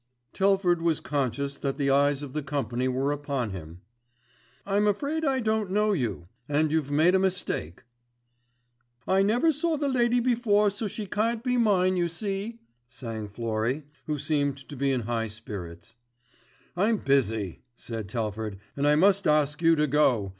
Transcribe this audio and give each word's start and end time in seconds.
Telford 0.33 0.81
was 0.81 0.99
conscious 0.99 1.59
that 1.59 1.77
the 1.77 1.91
eyes 1.91 2.23
of 2.23 2.33
the 2.33 2.41
company 2.41 2.87
were 2.87 3.11
upon 3.11 3.51
him. 3.51 3.81
"I'm 4.65 4.87
afraid 4.87 5.23
I 5.23 5.39
don't 5.39 5.69
know 5.69 5.91
you, 5.91 6.27
and 6.49 6.71
you've 6.71 6.89
made 6.89 7.13
a 7.13 7.19
mistake." 7.19 7.83
"I 9.07 9.21
never 9.21 9.53
saw 9.53 9.77
the 9.77 9.87
lady 9.87 10.19
before 10.19 10.71
so 10.71 10.87
she 10.87 11.05
can't 11.05 11.43
be 11.43 11.55
mine 11.55 11.97
you 11.97 12.07
see," 12.09 12.61
sang 12.89 13.27
Florrie, 13.27 13.83
who 14.07 14.17
seemed 14.17 14.57
to 14.69 14.75
be 14.75 14.89
in 14.91 15.01
high 15.01 15.27
spirits. 15.27 15.93
"I'm 16.75 16.97
busy," 16.97 17.61
said 17.75 18.09
Telford, 18.09 18.57
"and 18.75 18.87
I 18.87 18.95
must 18.95 19.27
ask 19.27 19.61
you 19.61 19.75
to 19.75 19.85
go. 19.85 20.29